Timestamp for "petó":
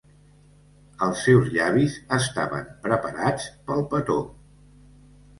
3.93-4.17